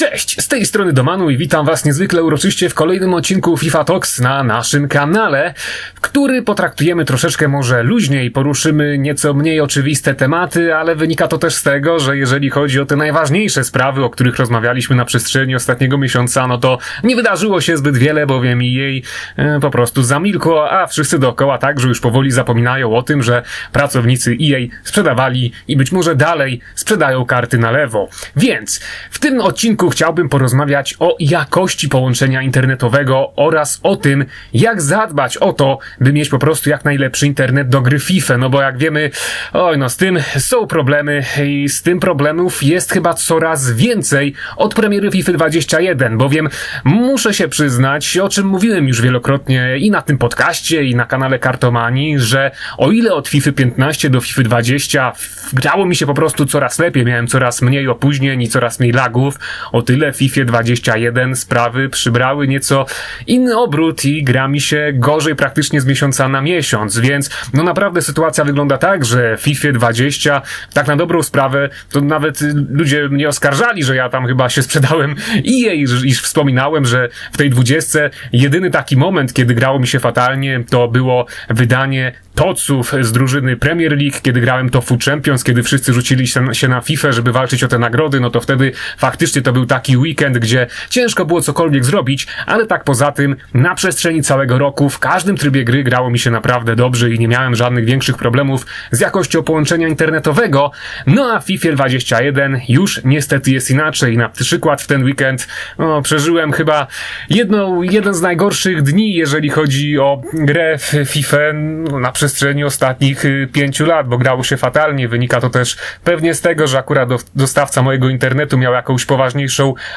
[0.00, 4.20] Cześć, z tej strony Domanu i witam Was niezwykle uroczyście w kolejnym odcinku FIFA Talks
[4.20, 5.54] na naszym kanale,
[6.00, 11.62] który potraktujemy troszeczkę może luźniej, poruszymy nieco mniej oczywiste tematy, ale wynika to też z
[11.62, 16.46] tego, że jeżeli chodzi o te najważniejsze sprawy, o których rozmawialiśmy na przestrzeni ostatniego miesiąca,
[16.46, 19.02] no to nie wydarzyło się zbyt wiele, bowiem jej
[19.36, 23.42] e, po prostu zamilkło, a wszyscy dookoła także już powoli zapominają o tym, że
[23.72, 28.08] pracownicy EA sprzedawali i być może dalej sprzedają karty na lewo.
[28.36, 28.80] Więc
[29.10, 35.52] w tym odcinku chciałbym porozmawiać o jakości połączenia internetowego oraz o tym, jak zadbać o
[35.52, 38.38] to, by mieć po prostu jak najlepszy internet do gry FIFA.
[38.38, 39.10] No bo jak wiemy,
[39.52, 44.74] oj no z tym są problemy i z tym problemów jest chyba coraz więcej od
[44.74, 46.48] premiery FIFA 21, bowiem
[46.84, 51.38] muszę się przyznać, o czym mówiłem już wielokrotnie i na tym podcaście i na kanale
[51.38, 55.12] Kartomani, że o ile od FIFA 15 do FIFA 20
[55.52, 59.38] grało mi się po prostu coraz lepiej, miałem coraz mniej opóźnień i coraz mniej lagów,
[59.72, 62.86] o tyle w FIFA 21 sprawy przybrały nieco
[63.26, 68.02] inny obrót i gra mi się gorzej praktycznie z miesiąca na miesiąc, więc no naprawdę
[68.02, 72.40] sytuacja wygląda tak, że FIFA 20 tak na dobrą sprawę to nawet
[72.70, 77.36] ludzie mnie oskarżali, że ja tam chyba się sprzedałem i jej, iż wspominałem, że w
[77.36, 77.98] tej 20
[78.32, 83.92] jedyny taki moment, kiedy grało mi się fatalnie, to było wydanie toców z drużyny Premier
[83.92, 87.68] League, kiedy grałem to Food Champions, kiedy wszyscy rzucili się na FIFA, żeby walczyć o
[87.68, 92.26] te nagrody, no to wtedy faktycznie to był taki weekend, gdzie ciężko było cokolwiek zrobić,
[92.46, 96.30] ale tak poza tym na przestrzeni całego roku w każdym trybie gry grało mi się
[96.30, 100.70] naprawdę dobrze i nie miałem żadnych większych problemów z jakością połączenia internetowego.
[101.06, 104.16] No a FIFA 21 już niestety jest inaczej.
[104.16, 106.86] Na przykład w ten weekend no, przeżyłem chyba
[107.30, 113.24] jedną, jeden z najgorszych dni, jeżeli chodzi o grę w FIFA no, na przestrzeni ostatnich
[113.24, 115.08] y, pięciu lat, bo grało się fatalnie.
[115.08, 119.49] Wynika to też pewnie z tego, że akurat dostawca mojego internetu miał jakąś poważniejszą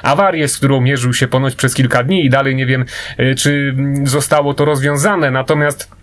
[0.04, 2.86] awarię, z którą mierzył się ponoć przez kilka dni i dalej nie wiem,
[3.20, 5.32] y, czy zostało to rozwiązane.
[5.32, 6.03] Natomiast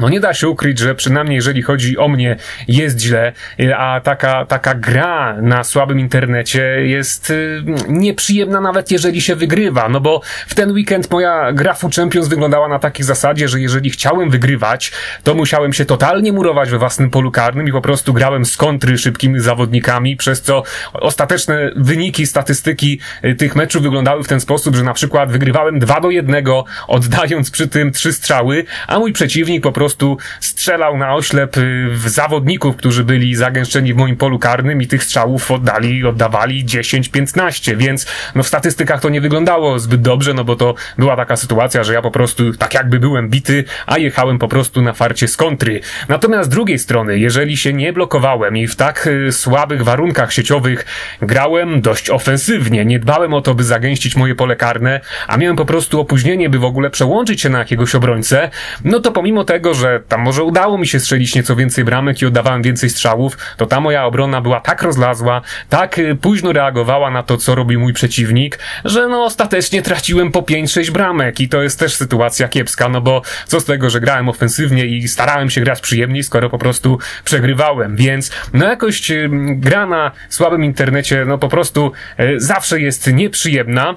[0.00, 2.36] no nie da się ukryć, że przynajmniej jeżeli chodzi o mnie
[2.68, 3.32] jest źle,
[3.76, 10.00] a taka, taka gra na słabym internecie jest y, nieprzyjemna nawet jeżeli się wygrywa, no
[10.00, 14.30] bo w ten weekend moja gra Food Champions wyglądała na takiej zasadzie, że jeżeli chciałem
[14.30, 14.92] wygrywać,
[15.22, 18.98] to musiałem się totalnie murować we własnym polu karnym i po prostu grałem z kontry
[18.98, 24.84] szybkimi zawodnikami, przez co ostateczne wyniki, statystyki y, tych meczów wyglądały w ten sposób, że
[24.84, 26.44] na przykład wygrywałem 2 do 1,
[26.88, 31.88] oddając przy tym trzy strzały, a mój przeciwnik po prostu prostu strzelał na oślep y,
[31.90, 37.76] w zawodników, którzy byli zagęszczeni w moim polu karnym i tych strzałów oddali, oddawali 10-15,
[37.76, 41.84] więc no w statystykach to nie wyglądało zbyt dobrze, no bo to była taka sytuacja,
[41.84, 45.36] że ja po prostu tak jakby byłem bity, a jechałem po prostu na farcie z
[45.36, 45.80] kontry.
[46.08, 50.86] Natomiast z drugiej strony, jeżeli się nie blokowałem i w tak y, słabych warunkach sieciowych
[51.22, 55.64] grałem dość ofensywnie, nie dbałem o to, by zagęścić moje pole karne, a miałem po
[55.64, 58.50] prostu opóźnienie, by w ogóle przełączyć się na jakiegoś obrońcę,
[58.84, 62.26] no to pomimo tego, że tam może udało mi się strzelić nieco więcej bramek i
[62.26, 67.22] oddawałem więcej strzałów, to ta moja obrona była tak rozlazła, tak y, późno reagowała na
[67.22, 71.78] to, co robił mój przeciwnik, że no ostatecznie traciłem po 5-6 bramek i to jest
[71.78, 75.80] też sytuacja kiepska, no bo co z tego, że grałem ofensywnie i starałem się grać
[75.80, 81.48] przyjemniej, skoro po prostu przegrywałem, więc no jakość y, gra na słabym internecie, no po
[81.48, 83.94] prostu y, zawsze jest nieprzyjemna.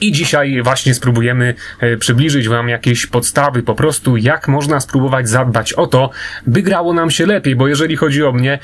[0.00, 5.72] I dzisiaj właśnie spróbujemy e, przybliżyć Wam jakieś podstawy, po prostu jak można spróbować zadbać
[5.72, 6.10] o to,
[6.46, 8.58] by grało nam się lepiej, bo jeżeli chodzi o mnie,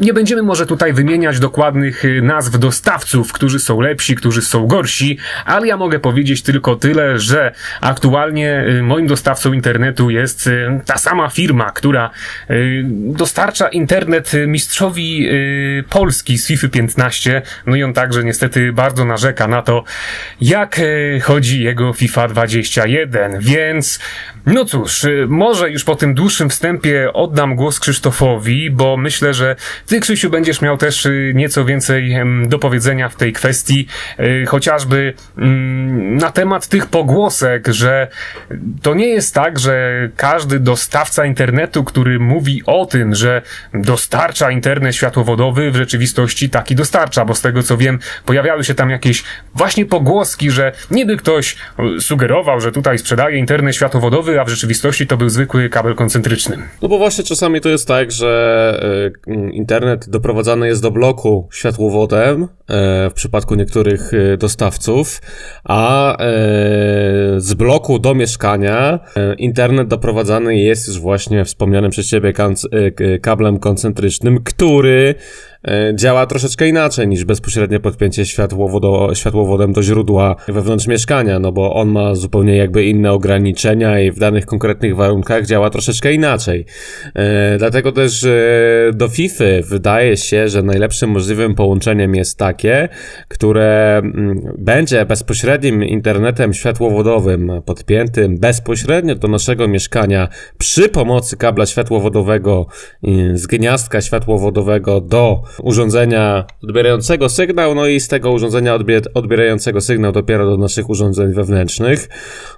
[0.00, 5.18] nie będziemy może tutaj wymieniać dokładnych e, nazw dostawców, którzy są lepsi, którzy są gorsi,
[5.44, 10.50] ale ja mogę powiedzieć tylko tyle, że aktualnie e, moim dostawcą internetu jest
[10.86, 12.10] ta sama firma, która
[12.92, 15.28] dostarcza internet mistrzowi
[15.90, 19.84] Polski z FIFA 15, no i on także niestety bardzo narzeka na to,
[20.40, 23.98] jak jak e, chodzi jego FIFA 21, więc
[24.46, 29.56] no cóż, y, może już po tym dłuższym wstępie oddam głos Krzysztofowi, bo myślę, że
[29.86, 33.86] ty, Krzysiu, będziesz miał też y, nieco więcej do powiedzenia w tej kwestii,
[34.20, 38.08] y, chociażby mm, na temat tych pogłosek, że
[38.82, 43.42] to nie jest tak, że każdy dostawca internetu, który mówi o tym, że
[43.74, 48.90] dostarcza internet światłowodowy, w rzeczywistości taki dostarcza, bo z tego co wiem, pojawiały się tam
[48.90, 49.24] jakieś
[49.54, 51.56] właśnie pogłoski, że niby ktoś
[52.00, 56.56] sugerował, że tutaj sprzedaje internet światłowodowy, a w rzeczywistości to był zwykły kabel koncentryczny.
[56.82, 62.42] No bo właśnie czasami to jest tak, że y, internet doprowadzany jest do bloku światłowodem
[62.42, 62.46] y,
[63.10, 65.20] w przypadku niektórych y, dostawców,
[65.64, 66.16] a
[67.36, 69.00] z bloku do mieszkania
[69.38, 72.32] internet doprowadzany jest już właśnie wspomnianym przez ciebie
[73.22, 75.49] kablem koncentrycznym, który e,
[75.94, 81.88] działa troszeczkę inaczej niż bezpośrednie podpięcie światłowodo, światłowodem do źródła wewnątrz mieszkania, no bo on
[81.88, 86.64] ma zupełnie jakby inne ograniczenia i w danych konkretnych warunkach działa troszeczkę inaczej.
[87.14, 88.30] E, dlatego też e,
[88.92, 92.88] do FIFA wydaje się, że najlepszym możliwym połączeniem jest takie,
[93.28, 100.28] które mm, będzie bezpośrednim internetem światłowodowym podpiętym bezpośrednio do naszego mieszkania
[100.58, 102.66] przy pomocy kabla światłowodowego
[103.34, 110.12] z gniazdka światłowodowego do urządzenia odbierającego sygnał, no i z tego urządzenia odbier odbierającego sygnał
[110.12, 112.08] dopiero do naszych urządzeń wewnętrznych.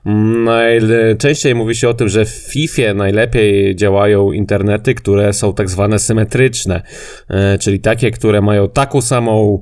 [0.06, 5.70] Mm, Najczęściej mówi się o tym, że w FIFA najlepiej działają internety, które są tak
[5.70, 6.82] zwane symetryczne,
[7.28, 9.60] e, czyli takie, które mają taką samą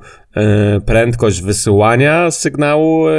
[0.87, 3.13] prędkość wysyłania sygnału, e,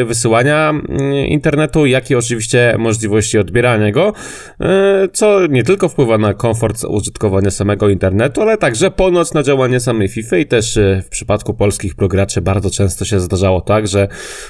[0.00, 4.12] e, wysyłania mm, internetu, jak i oczywiście możliwości odbierania go,
[4.60, 9.80] e, co nie tylko wpływa na komfort użytkowania samego internetu, ale także ponoć na działanie
[9.80, 14.08] samej FIFA i też e, w przypadku polskich prograczy bardzo często się zdarzało tak, że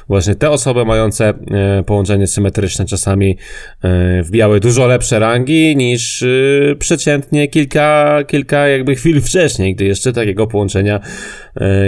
[0.09, 3.39] właśnie te osoby mające e, połączenie symetryczne czasami
[3.83, 6.27] e, wbijały dużo lepsze rangi niż e,
[6.79, 11.03] przeciętnie kilka, kilka jakby chwil wcześniej, gdy jeszcze takiego połączenia e,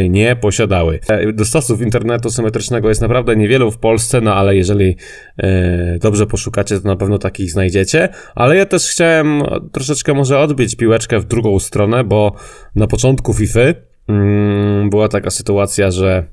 [0.09, 1.01] nie posiadały.
[1.09, 4.97] E, Dostawców internetu symetrycznego jest naprawdę niewielu w Polsce, no ale jeżeli
[5.39, 8.09] e, dobrze poszukacie, to na pewno takich znajdziecie.
[8.35, 12.35] Ale ja też chciałem troszeczkę może odbić piłeczkę w drugą stronę, bo
[12.75, 13.61] na początku FIFA
[14.09, 16.27] mm, była taka sytuacja, że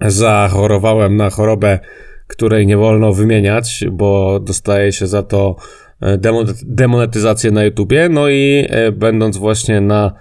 [0.00, 1.78] zachorowałem na chorobę,
[2.26, 5.56] której nie wolno wymieniać, bo dostaje się za to
[6.00, 8.08] e, demo- demonetyzację na YouTubie.
[8.08, 10.14] No i będąc właśnie na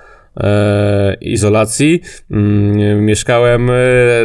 [1.22, 2.02] izolacji,
[2.32, 3.74] mm, mieszkałem e,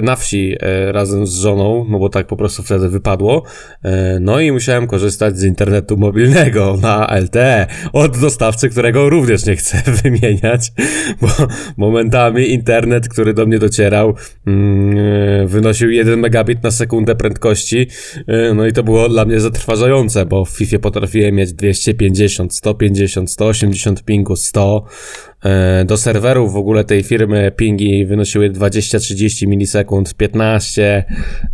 [0.02, 3.42] na wsi e, razem z żoną, no bo tak po prostu wtedy wypadło.
[3.82, 9.56] E, no i musiałem korzystać z internetu mobilnego na LTE od dostawcy, którego również nie
[9.56, 10.72] chcę wymieniać,
[11.20, 11.28] bo
[11.76, 14.14] momentami internet, który do mnie docierał,
[14.46, 17.86] mm, e, wynosił 1 megabit na sekundę prędkości.
[18.26, 23.30] E, No i to było dla mnie zatrważające, bo w FIFA potrafiłem mieć 250, 150,
[23.30, 24.84] 180 pingu, 100.
[25.44, 31.04] E, Do serwerów w ogóle tej firmy pingi wynosiły 20-30 milisekund, 15.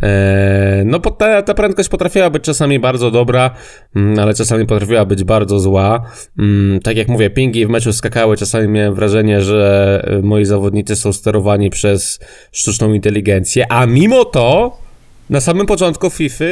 [0.03, 3.51] E, No ta, ta prędkość potrafiła być czasami bardzo dobra,
[3.95, 6.11] mm, ale czasami potrafiła być bardzo zła.
[6.39, 10.95] Mm, Tak jak mówię, pingi w meczu skakały, czasami miałem wrażenie, że e, moi zawodnicy
[10.95, 12.19] są sterowani przez
[12.51, 14.77] sztuczną inteligencję, a mimo to
[15.29, 16.45] na samym początku FIFA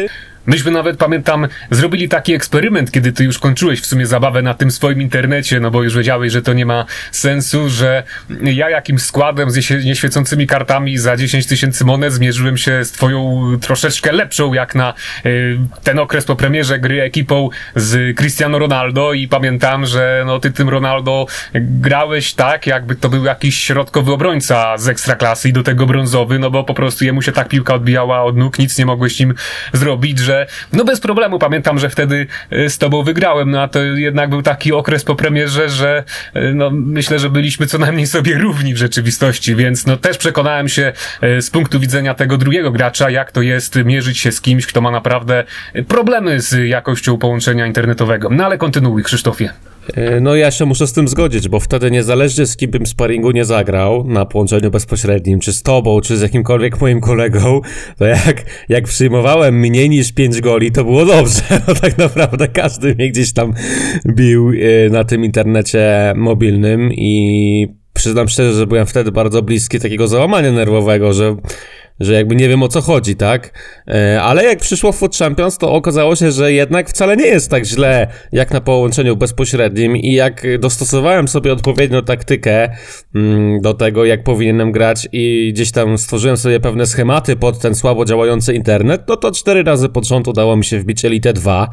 [0.45, 4.71] Myśmy nawet, pamiętam, zrobili taki eksperyment, kiedy ty już kończyłeś w sumie zabawę na tym
[4.71, 8.03] swoim internecie, no bo już wiedziałeś, że to nie ma sensu, że
[8.41, 14.11] ja jakimś składem z nieświecącymi kartami za 10 tysięcy monet zmierzyłem się z twoją troszeczkę
[14.11, 14.93] lepszą, jak na
[15.25, 20.51] y, ten okres po premierze gry ekipą z Cristiano Ronaldo i pamiętam, że no ty
[20.51, 25.85] tym Ronaldo grałeś tak, jakby to był jakiś środkowy obrońca z ekstraklasy i do tego
[25.85, 29.21] brązowy, no bo po prostu jemu się tak piłka odbijała od nóg, nic nie mogłeś
[29.21, 29.33] im
[29.73, 30.32] zrobić, że
[30.73, 34.41] no bez problemu pamiętam, że wtedy y, z tobą wygrałem, no a to jednak był
[34.41, 36.03] taki okres po premierze, że
[36.35, 40.69] y, no myślę, że byliśmy co najmniej sobie równi w rzeczywistości, więc no też przekonałem
[40.69, 40.93] się
[41.23, 44.81] y, z punktu widzenia tego drugiego gracza, jak to jest mierzyć się z kimś, kto
[44.81, 45.43] ma naprawdę
[45.87, 48.29] problemy z jakością połączenia internetowego.
[48.31, 49.72] No ale kontynuuj, Krzysztofie.
[49.93, 53.31] E, No ja się muszę z tym zgodzić, bo wtedy niezależnie z kim bym sparingu
[53.31, 57.61] nie zagrał na połączeniu bezpośrednim, czy z tobą, czy z jakimkolwiek moim kolegą,
[57.97, 62.95] to jak, jak przyjmowałem mniej niż 5 goli, to było dobrze, bo tak naprawdę każdy
[62.95, 63.53] mnie gdzieś tam
[64.07, 70.07] bił e, na tym internecie mobilnym i przyznam szczerze, że byłem wtedy bardzo bliski takiego
[70.07, 71.35] załamania nerwowego, że
[71.99, 73.59] że jakby nie wiem o co chodzi, tak?
[73.87, 77.65] E, Ale jak przyszło Foot Champions, to okazało się, że jednak wcale nie jest tak
[77.65, 82.69] źle jak na połączeniu bezpośrednim i jak dostosowałem sobie odpowiednią taktykę
[83.15, 87.75] mm, do tego, jak powinienem grać i gdzieś tam stworzyłem sobie pewne schematy pod ten
[87.75, 91.69] słabo działający internet, no to cztery razy pod rząd udało mi się wbić Elite 2.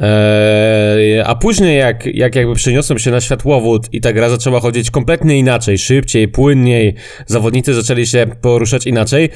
[0.00, 4.90] E, A później jak, jak jakby przeniosłem się na światłowód i ta gra zaczęła chodzić
[4.90, 6.94] kompletnie inaczej, szybciej, płynniej,
[7.26, 9.30] zawodnicy zaczęli się poruszać inaczej,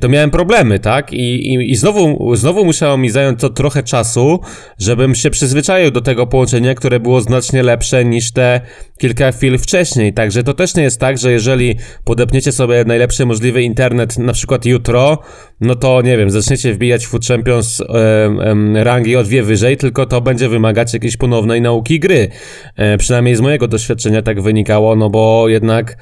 [0.00, 1.12] to miałem problemy, tak?
[1.12, 4.40] I, i, i znowu, znowu musiało mi zająć to trochę czasu,
[4.78, 8.60] żebym się przyzwyczaił do tego połączenia, które było znacznie lepsze niż te
[8.98, 10.12] kilka chwil wcześniej.
[10.12, 14.64] Także to też nie jest tak, że jeżeli podepniecie sobie najlepszy możliwy internet na przykład
[14.64, 15.18] jutro,
[15.60, 20.06] no to nie wiem, zaczniecie wbijać Food Champions em, em, rangi o dwie wyżej, tylko
[20.06, 22.28] to będzie wymagać jakiejś ponownej nauki gry.
[22.76, 25.96] E, przynajmniej z mojego doświadczenia tak wynikało, no bo jednak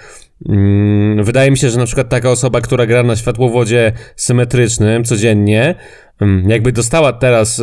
[1.23, 5.75] wydaje mi się, że na przykład taka osoba, która gra na światłowodzie symetrycznym codziennie,
[6.21, 7.63] mm, jakby dostała teraz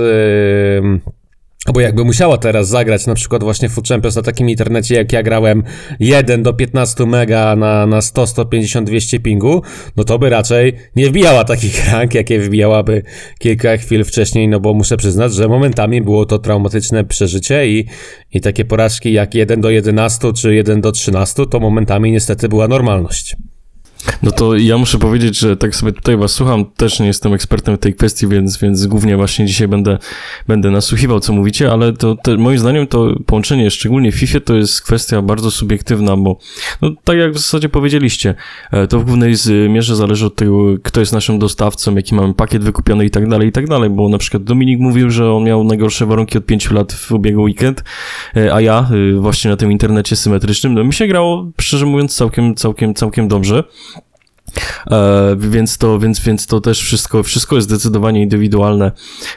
[0.78, 1.02] em,
[1.74, 5.24] Bo jakby musiała teraz zagrać na przykład właśnie Food Champions na takim internecie, jak ja
[5.24, 5.64] grałem
[6.00, 9.62] 1 do 15 mega na, na 100, 150, 200 pingu,
[9.98, 13.04] no to by raczej nie wbijała takich rank, jakie wbijałaby
[13.40, 17.86] kilka chwil wcześniej, no bo muszę przyznać, że momentami było to traumatyczne przeżycie i,
[18.34, 22.68] i takie porażki jak 1 do 11 czy 1 do 13 to momentami niestety była
[22.68, 23.36] normalność.
[24.24, 27.76] No to ja muszę powiedzieć, że tak sobie tutaj was słucham, też nie jestem ekspertem
[27.76, 29.98] w tej kwestii, więc, więc głównie właśnie dzisiaj będę,
[30.48, 34.56] będę nasłuchiwał, co mówicie, ale to, to moim zdaniem to połączenie, szczególnie w FIFA, to
[34.56, 36.38] jest kwestia bardzo subiektywna, bo
[36.82, 38.36] no, tak jak w zasadzie powiedzieliście,
[38.72, 42.34] e, to w głównej z- mierze zależy od tego, kto jest naszym dostawcą, jaki mamy
[42.34, 45.44] pakiet wykupiony i tak dalej, i tak dalej, bo na przykład Dominik mówił, że on
[45.44, 47.84] miał najgorsze warunki od 5 lat w ubiegły weekend,
[48.38, 52.16] e, a ja e, właśnie na tym internecie symetrycznym, no mi się grało, szczerze mówiąc,
[52.16, 53.64] całkiem, całkiem, całkiem dobrze.
[54.92, 58.92] E, więc, to, więc, więc to też wszystko, wszystko jest zdecydowanie indywidualne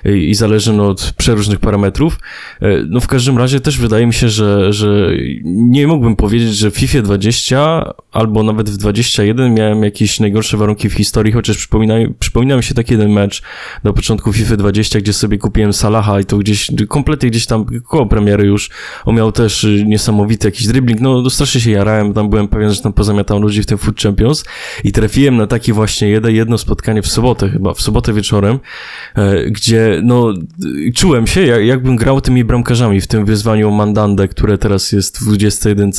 [0.05, 2.19] i, i zależy no, od przeróżnych parametrów.
[2.61, 5.11] E, no w każdym razie też wydaje mi się, że, że
[5.45, 10.89] nie mógłbym powiedzieć, że w FIFA 20 albo nawet w 21 miałem jakieś najgorsze warunki
[10.89, 13.43] w historii, chociaż przypomina, przypomina mi się taki jeden mecz
[13.85, 18.07] na początku FIFA 20, gdzie sobie kupiłem Salaha i to gdzieś, kompletnie gdzieś tam koło
[18.07, 18.71] premiery już,
[19.05, 22.73] on miał też y, niesamowity jakiś dribbling, no no strasznie się jarałem, tam byłem pewien,
[22.73, 24.45] że tam pozamiatałem ludzi w tym Food Champions.
[24.85, 28.59] I trafiłem na taki właśnie jedno, spotkanie w sobotę chyba, w sobotę wieczorem,
[29.15, 30.35] e, gdzie no
[30.95, 35.25] czułem się jak, jakbym grał tymi bramkarzami w tym wyzwaniu Mandandę, które teraz jest w
[35.25, 35.91] 21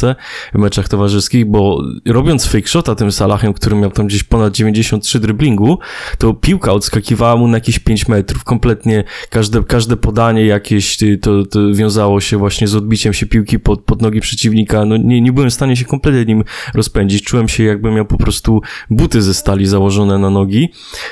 [0.54, 5.20] w meczach towarzyskich, bo robiąc fake shota tym Salahem, który miał tam gdzieś ponad 93
[5.20, 5.80] driblingu,
[6.18, 11.74] to piłka odskakiwała mu na jakieś 5 metrów, kompletnie każde, każde podanie jakieś to, to
[11.74, 15.50] wiązało się właśnie z odbiciem się piłki pod, pod nogi przeciwnika, no nie, nie byłem
[15.50, 18.62] w stanie się kompletnie nim rozpędzić, czułem się jakbym miał po prostu
[19.00, 20.70] buty ze stali założone na nogi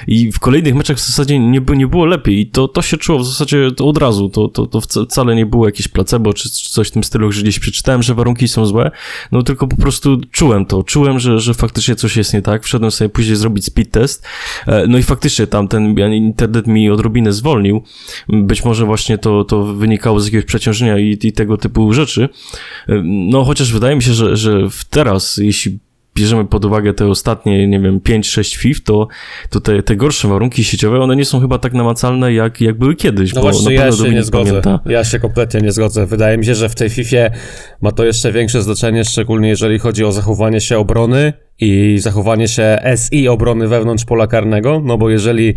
[0.08, 3.20] i w kolejnych meczach w zasadzie nie, nie było lepiej i to, to się czuło
[3.20, 6.70] w zasadzie od razu, to, to, to wca- wcale nie było jakieś placebo czy, czy
[6.70, 8.92] coś w tym stylu, że gdzieś przeczytałem, że warunki są złe,
[9.32, 12.92] no tylko po prostu czułem to, czułem, że, że faktycznie coś jest nie tak, wszedłem
[12.92, 14.26] sobie później zrobić speed test,
[14.68, 17.84] e, no i faktycznie tam ten internet mi odrobinę zwolnił,
[18.30, 22.30] być może właśnie to, to wynikało z jakiegoś przeciążenia i, i tego typu rzeczy,
[22.88, 25.80] E, no chociaż wydaje mi się, że, że teraz, jeśli
[26.18, 29.08] bierzemy pod uwagę te ostatnie, nie wiem, 5-6 FIF, to,
[29.50, 32.96] to te, te gorsze warunki sieciowe, one nie są chyba tak namacalne, jak, jak były
[32.96, 33.34] kiedyś.
[33.34, 34.50] No bo właśnie, ja się nie zgodzę.
[34.50, 34.80] pamięta.
[34.86, 36.06] Ja się kompletnie nie zgodzę.
[36.06, 37.30] Wydaje mi się, że w tej FIFA
[37.82, 42.80] ma to jeszcze większe znaczenie, szczególnie jeżeli chodzi o zachowanie się obrony i zachowanie się
[42.96, 45.54] SI obrony wewnątrz pola karnego, no bo jeżeli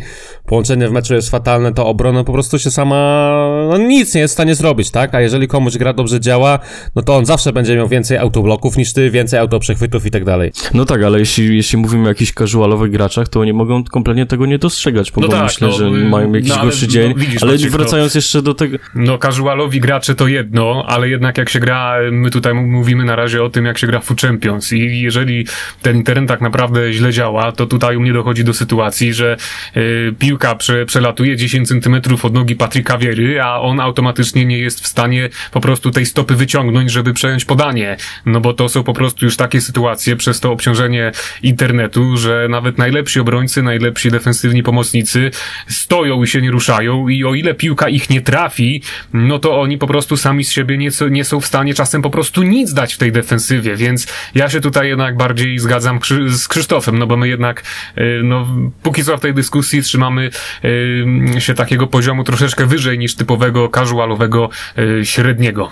[0.46, 3.30] połączenie w meczu jest fatalne, to obrona po prostu się sama
[3.70, 5.14] no nic nie jest w stanie zrobić, tak?
[5.14, 6.58] A jeżeli komuś gra dobrze działa,
[6.96, 10.52] no to on zawsze będzie miał więcej autobloków niż ty, więcej autoprzechwytów i tak dalej.
[10.74, 14.46] No tak, ale jeśli, jeśli mówimy o jakichś casualowych graczach, to oni mogą kompletnie tego
[14.46, 16.86] nie dostrzegać, bo, No bo tak, myślę, no, że y, mają jakiś no ale gorszy
[16.86, 17.14] no dzień.
[17.16, 21.38] widzisz, ale Maciek, no- wracając jeszcze do tego, No, casualowi gracze to jedno, ale jednak
[21.38, 24.72] jak się gra, my tutaj mówimy na razie o tym, jak się gra w Champions
[24.72, 25.46] i jeżeli
[25.90, 29.36] ten internet tak naprawdę źle działa, to tutaj u mnie dochodzi do sytuacji, że
[29.76, 34.80] y, piłka prze, przelatuje 10 centymetrów od nogi Patryka Wiery, a on automatycznie nie jest
[34.80, 37.96] w stanie po prostu tej stopy wyciągnąć, żeby przejąć podanie.
[38.26, 42.78] No bo to są po prostu już takie sytuacje przez to obciążenie internetu, że nawet
[42.78, 45.30] najlepsi obrońcy, najlepsi defensywni pomocnicy
[45.68, 48.82] stoją i się nie ruszają i o ile piłka ich nie trafi,
[49.12, 52.10] no to oni po prostu sami z siebie nie, nie są w stanie czasem po
[52.10, 56.48] prostu nic dać w tej defensywie, więc ja się tutaj jednak bardziej zgadzam Krzy- z
[56.48, 57.62] Krzysztofem, no bo my jednak,
[57.98, 58.46] y, no,
[58.82, 60.30] póki co w tej dyskusji trzymamy
[60.64, 65.70] y, się takiego poziomu troszeczkę wyżej niż typowego casualowego y, średniego.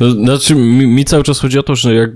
[0.00, 2.10] No, znaczy, mi, mi cały czas chodzi o to, że jak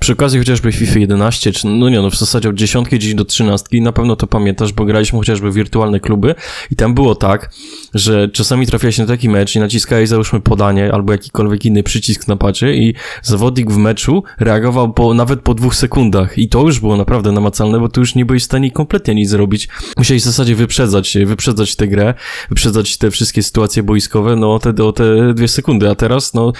[0.00, 3.24] przy okazji chociażby FIFA 11, czy no nie no, w zasadzie od 10 gdzieś do
[3.24, 6.34] 13, na pewno to pamiętasz, bo graliśmy chociażby wirtualne kluby
[6.70, 7.50] i tam było tak,
[7.94, 12.36] że czasami trafiałeś na taki mecz i naciskałeś załóżmy podanie albo jakikolwiek inny przycisk na
[12.36, 16.96] padzie i zawodnik w meczu reagował po, nawet po dwóch sekundach i to już było
[16.96, 19.68] naprawdę namacalne, bo tu już nie byłeś w stanie kompletnie nic zrobić.
[19.96, 22.14] Musiałeś w zasadzie wyprzedzać, wyprzedzać tę grę,
[22.48, 26.52] wyprzedzać te wszystkie sytuacje boiskowe, no o te, o te dwie sekundy, a teraz no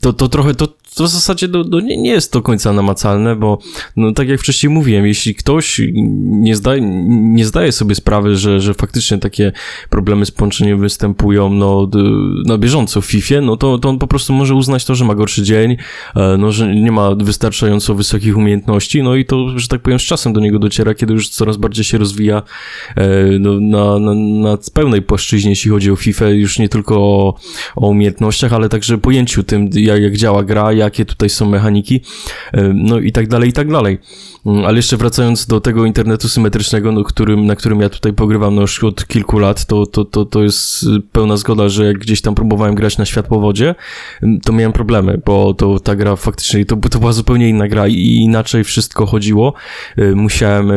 [0.00, 3.36] to, to trochę, to, to w zasadzie no, no nie, nie jest do końca namacalne,
[3.36, 3.58] bo
[3.96, 5.80] no, tak jak wcześniej mówiłem, jeśli ktoś
[6.22, 9.52] nie zdaje, nie zdaje sobie sprawy, że, że faktycznie takie
[9.90, 11.90] problemy z połączeniem występują no,
[12.46, 15.14] na bieżąco w FIFA, no to, to on po prostu może uznać to, że ma
[15.14, 15.76] gorszy dzień,
[16.16, 20.02] e, no, że nie ma wystarczająco wysokich umiejętności, no i to, że tak powiem, z
[20.02, 22.42] czasem do niego dociera, kiedy już coraz bardziej się rozwija
[22.96, 24.14] e, no, na, na,
[24.50, 27.34] na pełnej płaszczyźnie, jeśli chodzi o FIFA, już nie tylko o,
[27.76, 32.00] o umiejętnościach, ale także pojęciu tym, jak, jak działa gra, jak jakie tutaj są mechaniki,
[32.52, 33.98] e, no i tak dalej, i tak dalej.
[34.46, 38.54] Mm, Ale jeszcze wracając do tego internetu symetrycznego, no, którym, na którym ja tutaj pogrywam
[38.54, 42.20] no, już od kilku lat, to, to, to, to jest pełna zgoda, że jak gdzieś
[42.20, 43.74] tam próbowałem grać na światłowodzie,
[44.22, 47.88] ym, to miałem problemy, bo to ta gra faktycznie, to, to była zupełnie inna gra
[47.88, 49.54] i inaczej wszystko chodziło.
[49.98, 50.72] Y, Musiałem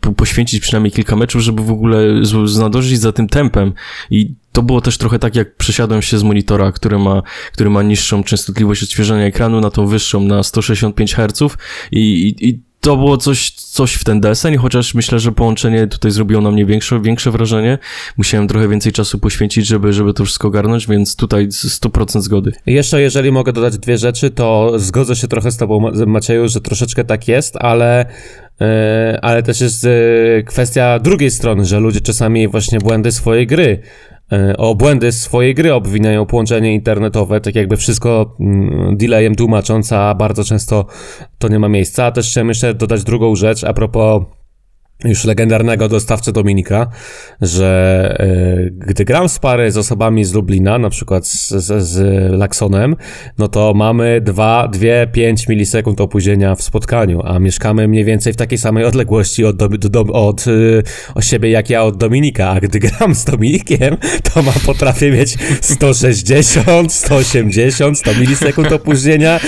[0.00, 1.98] po- poświęcić przynajmniej kilka meczów, żeby w ogóle
[2.44, 3.72] znadążyć za tym tempem
[4.10, 7.82] i to było też trochę tak, jak przesiadłem się z monitora, który ma, który ma
[7.82, 11.56] niższą częstotliwość odświeżania ekranu na tą wyższą, na 165 Hz
[11.92, 16.10] i, i, i to było coś, coś w ten deseń, chociaż myślę, że połączenie tutaj
[16.10, 17.78] zrobiło na mnie większe, większe wrażenie.
[18.16, 22.52] Musiałem trochę więcej czasu poświęcić, żeby, żeby to wszystko ogarnąć, więc tutaj 100% zgody.
[22.66, 26.60] Jeszcze jeżeli mogę dodać dwie rzeczy, to zgodzę się trochę z tobą, Ma- Macieju, że
[26.60, 28.06] troszeczkę tak jest, ale,
[28.60, 29.88] e, ale też jest e,
[30.42, 33.82] kwestia drugiej strony, że ludzie czasami właśnie błędy swojej gry,
[34.58, 40.44] o błędy swojej gry obwiniają połączenie internetowe, tak jakby wszystko mm, delayem tłumacząc, a bardzo
[40.44, 40.86] często
[41.38, 42.10] to nie ma miejsca.
[42.10, 44.22] Też chciałem jeszcze dodać drugą rzecz a propos
[45.04, 46.86] już legendarnego dostawcy Dominika,
[47.40, 52.32] że e, gdy gram z pary z osobami z Lublina, na przykład z, z, z
[52.32, 52.96] Laksonem,
[53.38, 58.36] no to mamy 2, 2, 5 milisekund opóźnienia w spotkaniu, a mieszkamy mniej więcej w
[58.36, 60.82] takiej samej odległości od, do, do, od, y,
[61.14, 63.96] od siebie jak ja od Dominika, a gdy gram z Dominikiem,
[64.34, 69.40] to ma, potrafię mieć 160, 180, 100 milisekund opóźnienia,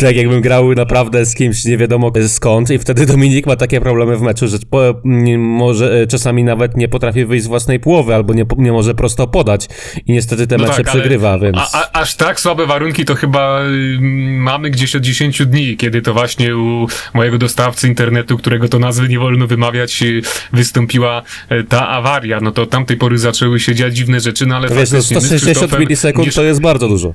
[0.00, 4.16] tak jakbym grał naprawdę z kimś nie wiadomo skąd i wtedy Dominik ma takie problemy
[4.16, 4.94] w meczu, że po,
[5.38, 9.26] może e, czasami nawet nie potrafi wyjść z własnej połowy albo nie, nie może prosto
[9.26, 9.68] podać
[10.06, 11.56] i niestety te No mecze tak, przegrywa, więc...
[11.56, 13.98] A, a, aż tak słabe warunki to chyba y,
[14.30, 19.08] mamy gdzieś od 10 dni, kiedy to właśnie u mojego dostawcy internetu, którego to nazwy
[19.08, 22.40] nie wolno wymawiać, y, wystąpiła y, ta awaria.
[22.40, 25.16] No to od tamtej pory zaczęły się dziać dziwne rzeczy, no ale Wiesz, no faktycznie
[25.16, 27.14] my z 160 Krzysztofem milisekund to jest bardzo dużo.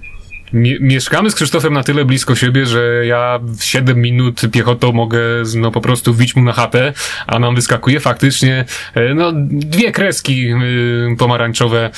[0.54, 5.20] Mie- mieszkamy z Krzysztofem na tyle blisko siebie, że ja w 7 minut piechotą mogę
[5.56, 6.94] no po prostu wbić mu na chatę,
[7.28, 11.92] a nam wyskakuje faktycznie e, no dwie kreski y, pomarańczowe e,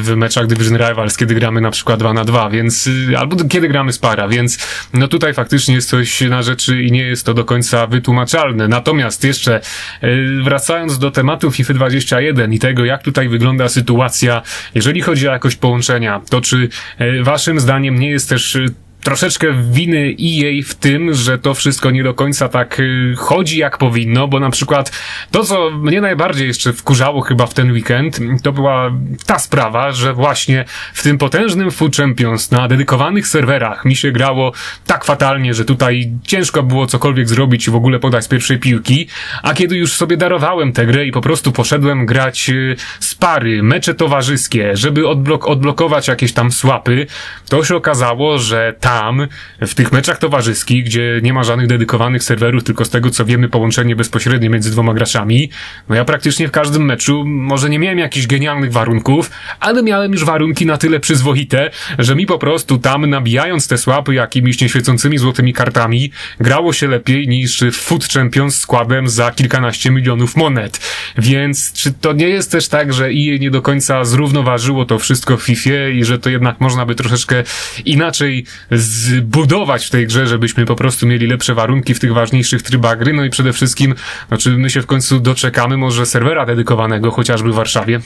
[0.00, 3.92] w meczach Division Rivals, kiedy gramy na przykład 2 na 2, więc albo kiedy gramy
[3.92, 4.58] z para, więc
[4.92, 8.68] no tutaj faktycznie jest coś na rzeczy i nie jest to do końca wytłumaczalne.
[8.68, 9.60] Natomiast jeszcze
[10.00, 10.08] e,
[10.44, 14.42] wracając do tematu FIFA 21 i tego, jak tutaj wygląda sytuacja,
[14.74, 18.66] jeżeli chodzi o jakość połączenia, to czy e, waszym zdaniem nie jest też e,
[19.02, 23.78] troszeczkę winy EA w tym, że to wszystko nie do końca tak y, chodzi jak
[23.78, 24.92] powinno, bo na przykład
[25.30, 28.92] to, co mnie najbardziej jeszcze wkurzało chyba w ten weekend, to była
[29.26, 34.52] ta sprawa, że właśnie w tym potężnym Food Champions na dedykowanych serwerach mi się grało
[34.86, 39.08] tak fatalnie, że tutaj ciężko było cokolwiek zrobić i w ogóle podać z pierwszej piłki,
[39.42, 43.62] a kiedy już sobie darowałem tę grę i po prostu poszedłem grać y, z pary,
[43.62, 47.06] mecze towarzyskie, żeby odblok odblokować jakieś tam słapy,
[47.48, 49.28] to się okazało, że tam,
[49.60, 53.48] w tych meczach towarzyskich, gdzie nie ma żadnych dedykowanych serwerów, tylko z tego co wiemy
[53.48, 55.50] połączenie bezpośrednie między dwoma graczami,
[55.88, 60.24] no ja praktycznie w każdym meczu, może nie miałem jakichś genialnych warunków, ale miałem już
[60.24, 65.52] warunki na tyle przyzwoite, że mi po prostu tam nabijając te słapy jakimiś nieświecącymi złotymi
[65.52, 70.80] kartami, grało się lepiej niż w Food Champions składem za kilkanaście milionów monet.
[71.18, 75.36] Więc czy to nie jest też tak, że EA nie do końca zrównoważyło to wszystko
[75.36, 77.44] w FIFA i że to jednak można by troszeczkę
[77.84, 78.44] inaczej
[78.82, 83.12] zbudować w tej grze, żebyśmy po prostu mieli lepsze warunki w tych ważniejszych trybach gry,
[83.12, 83.94] no i przede wszystkim,
[84.30, 88.00] no czy my się w końcu doczekamy może serwera dedykowanego chociażby w Warszawie?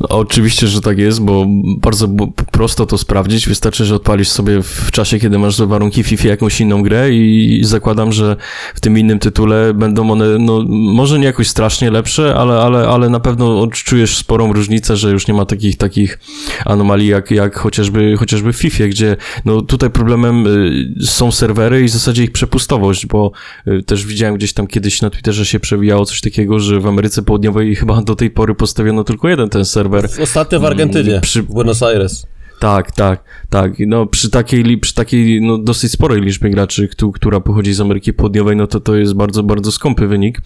[0.00, 1.46] No, oczywiście, że tak jest, bo
[1.78, 2.08] bardzo
[2.52, 3.48] prosto to sprawdzić.
[3.48, 8.12] Wystarczy, że odpalisz sobie w czasie, kiedy masz warunki FIFA jakąś inną grę i zakładam,
[8.12, 8.36] że
[8.74, 13.08] w tym innym tytule będą one, no może nie jakoś strasznie lepsze, ale, ale, ale
[13.08, 16.18] na pewno odczujesz sporą różnicę, że już nie ma takich, takich
[16.64, 21.84] anomalii jak, jak chociażby, chociażby w FIFA, gdzie no tutaj problemem y, są serwery i
[21.84, 23.32] w zasadzie ich przepustowość, bo
[23.66, 27.22] y, też widziałem gdzieś tam kiedyś na Twitterze się przewijało coś takiego, że w Ameryce
[27.22, 29.85] Południowej chyba do tej pory postawiono tylko jeden ten serwer.
[30.22, 32.26] Ostatnio w Argentynie, przy- w Buenos Aires.
[32.60, 33.72] Tak, tak, tak.
[33.86, 38.12] No przy takiej, przy takiej no, dosyć sporej liczbie graczy, któ- która pochodzi z Ameryki
[38.12, 40.40] Południowej, no to to jest bardzo, bardzo skąpy wynik.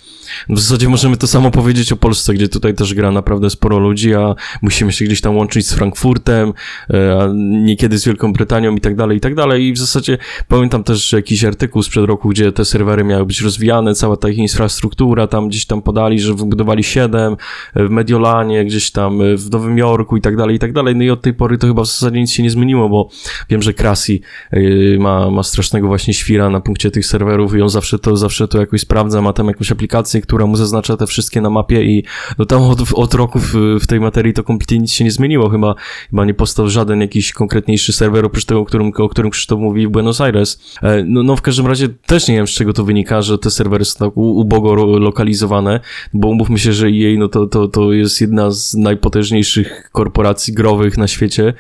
[0.49, 4.15] W zasadzie możemy to samo powiedzieć o Polsce, gdzie tutaj też gra naprawdę sporo ludzi,
[4.15, 6.53] a musimy się gdzieś tam łączyć z Frankfurtem,
[6.91, 7.29] e, a
[7.65, 9.65] niekiedy z Wielką Brytanią i tak dalej, i tak dalej.
[9.67, 10.19] I w zasadzie
[10.49, 15.27] pamiętam też jakiś artykuł sprzed roku, gdzie te serwery miały być rozwijane, cała ta infrastruktura,
[15.27, 17.37] tam gdzieś tam podali, że wybudowali siedem
[17.75, 20.97] e, w Mediolanie, gdzieś tam w Nowym Jorku i tak dalej, i tak dalej.
[20.97, 23.09] No i od tej pory to chyba w zasadzie nic się nie zmieniło, bo
[23.51, 24.21] wiem, że Krasi
[24.53, 28.49] yy, ma, ma strasznego właśnie świra na punkcie tych serwerów i on zawsze to, zawsze
[28.49, 32.05] to jakoś sprawdza, ma tam jakąś aplikację, która mu zaznacza te wszystkie na mapie i
[32.39, 35.75] no tam od, od roku w, tej materii to kompletnie nic się nie zmieniło, chyba,
[36.11, 39.87] chyba nie powstał żaden jakiś konkretniejszy serwer oprócz tego, o którym, o którym Krzysztof mówi
[39.87, 40.79] w Buenos Aires.
[40.83, 43.51] E, no, no w każdym razie też nie wiem, z czego to wynika, że te
[43.51, 45.81] serwery są tak ubogo lokalizowane,
[46.15, 50.99] bo umówmy się, że EA no to, to, to jest jedna z najpotężniejszych korporacji growych
[50.99, 51.55] na świecie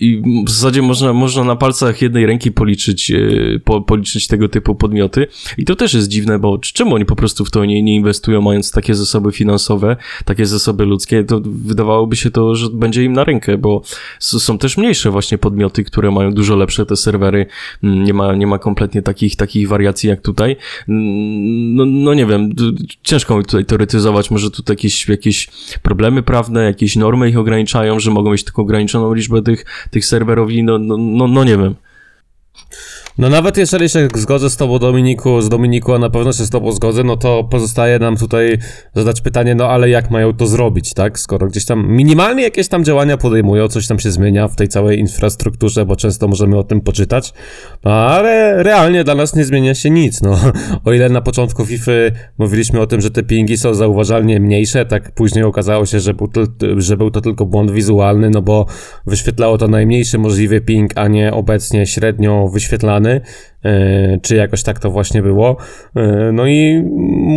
[0.00, 3.18] i w zasadzie można, można na palcach jednej ręki policzyć, e,
[3.64, 5.26] po, policzyć tego typu podmioty.
[5.58, 8.40] I to też jest dziwne, bo czemu oni po prostu w to nie, nie inwestują,
[8.40, 13.24] mając takie zasoby finansowe, takie zasoby ludzkie, to wydawałoby się to, że będzie im na
[13.24, 13.82] rękę, bo
[14.18, 17.46] są też mniejsze właśnie podmioty, które mają dużo lepsze te serwery,
[17.82, 20.56] Mm, nie ma, nie ma kompletnie takich, takich wariacji jak tutaj.
[20.88, 22.50] Mm, No, no nie wiem,
[23.02, 25.48] ciężko mi tutaj teoretyzować, może tutaj jakieś, jakieś
[25.82, 30.62] problemy prawne, jakieś normy ich ograniczają, że mogą mieć tylko ograniczoną liczbę tych, tych serwerowni,
[30.62, 31.74] no, no, no, no nie wiem.
[33.18, 36.50] No nawet jeżeli się zgodzę z tobą Dominiku, z Dominiku, a na pewno się z
[36.50, 38.58] tobą zgodzę, no to pozostaje nam tutaj
[38.94, 41.18] zadać pytanie, no ale jak mają to zrobić, tak?
[41.18, 44.98] Skoro gdzieś tam minimalnie jakieś tam działania podejmują, coś tam się zmienia w tej całej
[44.98, 47.32] infrastrukturze, bo często możemy o tym poczytać,
[47.84, 50.38] no ale realnie dla nas nie zmienia się nic, no.
[50.84, 51.92] O ile na początku FIFA
[52.38, 56.28] mówiliśmy o tym, że te pingi są zauważalnie mniejsze, tak później okazało się, że był,
[56.76, 58.66] że był to tylko błąd wizualny, no bo
[59.06, 63.22] wyświetlało to najmniejszy możliwy ping, a nie obecnie średnio wyświetlany, e,
[64.22, 65.56] czy jakoś tak to właśnie było.
[65.96, 66.82] E, No i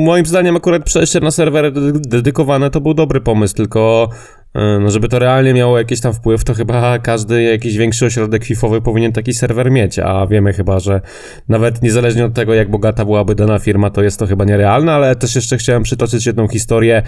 [0.05, 4.09] moim zdaniem akurat przejście na serwery dedy- dedykowane to był dobry pomysł, tylko
[4.55, 8.43] e, no żeby to realnie miało jakiś tam wpływ, to chyba każdy jakiś większy ośrodek
[8.43, 11.01] FIFowy powinien taki serwer mieć, a wiemy chyba, że
[11.49, 15.15] nawet niezależnie od tego, jak bogata byłaby dana firma, to jest to chyba nierealne, ale
[15.15, 17.03] też jeszcze chciałem przytoczyć jedną historię,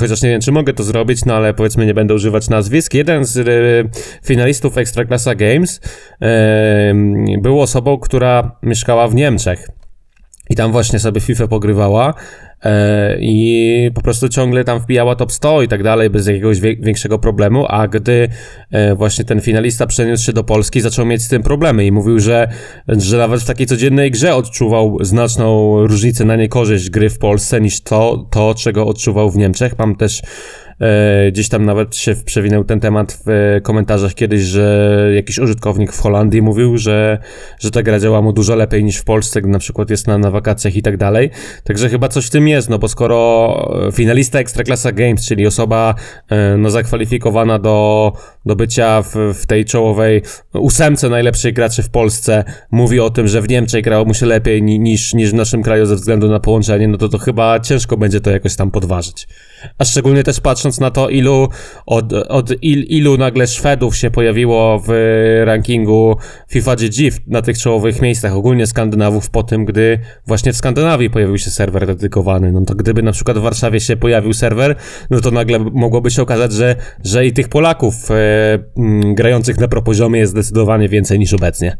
[0.00, 2.94] chociaż nie wiem, czy mogę to zrobić, no ale powiedzmy nie będę używać nazwisk.
[2.94, 3.44] Jeden z e,
[4.26, 5.80] finalistów Ekstraklasa Games
[6.22, 6.94] e,
[7.42, 9.68] był osobą, która mieszkała w Niemczech.
[10.50, 12.14] I tam właśnie sobie FIFA pogrywała
[12.64, 17.18] e, i po prostu ciągle tam wbijała top 100 i tak dalej, bez jakiegoś większego
[17.18, 18.28] problemu, a gdy
[18.70, 22.20] e, właśnie ten finalista przeniósł się do Polski, zaczął mieć z tym problemy i mówił,
[22.20, 22.48] że,
[22.88, 27.80] że nawet w takiej codziennej grze odczuwał znaczną różnicę na niekorzyść gry w Polsce niż
[27.80, 29.78] to, to czego odczuwał w Niemczech.
[29.78, 30.22] Mam też
[31.28, 36.00] Gdzieś tam nawet się przewinął ten temat w e, komentarzach kiedyś, że jakiś użytkownik w
[36.00, 37.18] Holandii mówił, że,
[37.58, 40.18] że ta gra działa mu dużo lepiej niż w Polsce, gdy na przykład jest na,
[40.18, 41.30] na wakacjach i tak dalej.
[41.64, 45.94] Także chyba coś w tym jest, no bo skoro e, finalista Ekstraklasa Games, czyli osoba
[46.30, 48.12] e, no, zakwalifikowana do,
[48.46, 50.22] do bycia w, w tej czołowej
[50.54, 54.62] ósemce najlepszych graczy w Polsce, mówi o tym, że w Niemczech grało mu się lepiej
[54.62, 57.96] ni, niż, niż w naszym kraju ze względu na połączenie, no to to chyba ciężko
[57.96, 59.28] będzie to jakoś tam podważyć.
[59.78, 61.48] A szczególnie też patrząc na to, ilu
[61.86, 64.92] od, od il, ilu nagle Szwedów się pojawiło w
[65.44, 66.16] rankingu
[66.48, 71.38] FIFA GG na tych czołowych miejscach, ogólnie Skandynawów po tym, gdy właśnie w Skandynawii pojawił
[71.38, 72.52] się serwer dedykowany.
[72.52, 74.74] No to gdyby na przykład w Warszawie się pojawił serwer,
[75.10, 78.14] no to nagle mogłoby się okazać, że, że i tych Polaków e,
[79.14, 81.76] grających na propoziomie jest zdecydowanie więcej niż obecnie.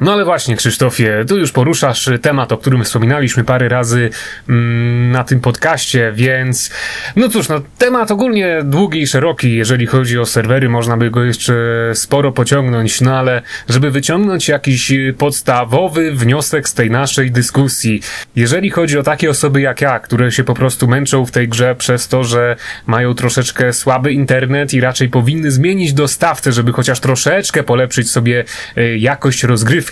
[0.00, 4.10] No ale właśnie, Krzysztofie, tu już poruszasz temat, o którym wspominaliśmy parę razy
[4.48, 6.70] mm, na tym podcaście, więc
[7.16, 11.24] no cóż, no temat ogólnie długi i szeroki, jeżeli chodzi o serwery, można by go
[11.24, 11.54] jeszcze
[11.94, 18.02] sporo pociągnąć, no ale żeby wyciągnąć jakiś podstawowy wniosek z tej naszej dyskusji,
[18.36, 21.74] jeżeli chodzi o takie osoby jak ja, które się po prostu męczą w tej grze
[21.74, 22.56] przez to, że
[22.86, 28.44] mają troszeczkę słaby internet i raczej powinny zmienić dostawcę, żeby chociaż troszeczkę polepszyć sobie
[28.76, 29.85] e, jakość rozgrywki,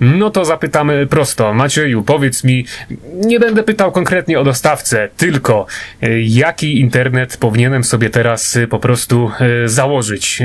[0.00, 1.54] no to zapytamy prosto.
[1.54, 2.66] Macieju, powiedz mi,
[3.14, 5.66] nie będę pytał konkretnie o dostawcę, tylko
[6.02, 10.42] e, jaki internet powinienem sobie teraz e, po prostu e, założyć?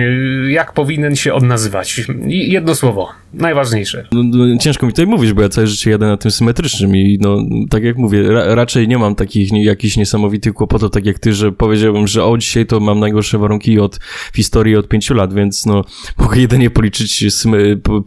[0.48, 2.02] Jak powinien się on nazywać?
[2.28, 4.08] I Jedno słowo, najważniejsze.
[4.12, 7.18] No, no, ciężko mi tutaj mówić, bo ja całe życie jadę na tym symetrycznym i
[7.22, 7.38] no,
[7.70, 11.34] tak jak mówię, ra raczej nie mam takich nie, jakichś niesamowitych kłopotów, tak jak ty,
[11.34, 14.00] że powiedziałbym, że o, dzisiaj to mam najgorsze warunki od
[14.34, 15.84] w historii od pięciu lat, więc no,
[16.20, 17.26] mogę jedynie policzyć,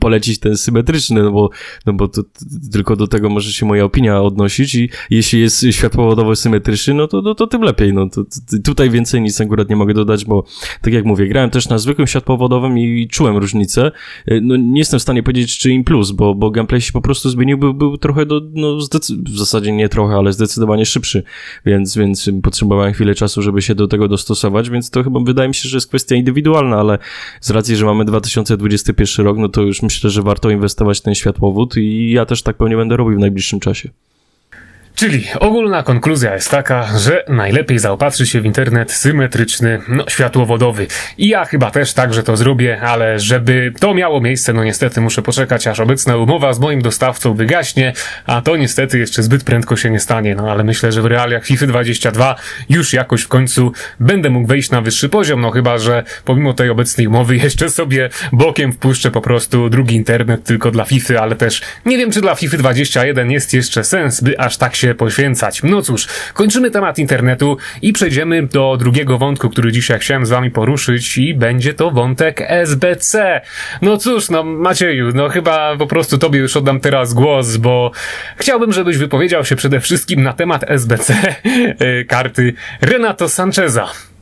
[0.00, 1.50] polecić ten symetryczny, no bo,
[1.86, 2.22] no bo to,
[2.72, 7.22] tylko do tego może się moja opinia odnosić i jeśli jest światłowodowo symetryczny, no to,
[7.22, 8.24] no, to tym lepiej, no to,
[8.64, 10.44] tutaj więcej nic akurat nie mogę dodać, bo
[10.82, 13.90] tak jak mówię, grałem też na zwykłym światłowodowym i czułem różnicę,
[14.30, 17.00] Y, no nie jestem w stanie powiedzieć, czy im plus, bo, bo gameplay się po
[17.00, 18.78] prostu zmienił, był, był trochę do, no
[19.24, 21.22] w zasadzie nie trochę, ale zdecydowanie szybszy,
[21.66, 25.54] więc, więc potrzebowałem chwilę czasu, żeby się do tego dostosować, więc to chyba wydaje mi
[25.54, 26.98] się, że jest kwestia indywidualna, ale
[27.40, 31.14] z racji, że mamy 2021 rok, no to już myślę, że warto inwestować w ten
[31.14, 33.90] światłowód i ja też tak pewnie będę robił w najbliższym czasie.
[34.94, 40.86] Czyli ogólna konkluzja jest taka, że najlepiej zaopatrzy się w internet symetryczny, no światłowodowy.
[41.18, 45.00] I ja chyba też tak, że to zrobię, ale żeby to miało miejsce, no niestety
[45.00, 47.92] muszę poczekać, aż obecna umowa z moim dostawcą wygaśnie,
[48.26, 50.34] a to niestety jeszcze zbyt prędko się nie stanie.
[50.34, 52.36] No ale myślę, że w realiach FIFA 22
[52.68, 56.70] już jakoś w końcu będę mógł wejść na wyższy poziom, no chyba, że pomimo tej
[56.70, 61.62] obecnej umowy jeszcze sobie bokiem wpuszczę po prostu drugi internet tylko dla FIFA, ale też
[61.86, 65.62] nie wiem, czy dla FIFA 21 jest jeszcze sens, by aż tak się poświęcać.
[65.62, 70.50] No cóż, kończymy temat internetu i przejdziemy do drugiego wątku, który dzisiaj chciałem z wami
[70.50, 73.40] poruszyć i będzie to wątek SBC.
[73.82, 77.90] No cóż, no Macieju, no chyba po prostu tobie już oddam teraz głos, bo
[78.36, 84.13] chciałbym, żebyś wypowiedział się przede wszystkim na temat SBC e, karty Renato Sancheza.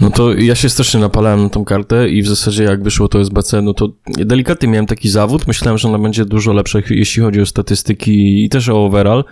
[0.00, 3.20] No to ja się strasznie napalałem na tą kartę i w zasadzie jak wyszło to
[3.20, 5.46] SBC, no to delikatnie miałem taki zawód.
[5.46, 9.24] Myślałem, że ona będzie dużo lepsza, jeśli chodzi o statystyki i też o overall,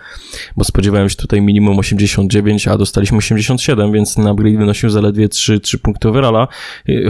[0.57, 5.59] bo spodziewałem się tutaj minimum 89, a dostaliśmy 87, więc na upgrade wynosił zaledwie 3,
[5.59, 6.47] 3 punkty overalla.